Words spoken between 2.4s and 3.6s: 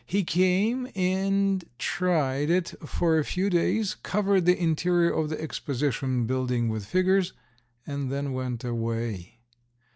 it for a few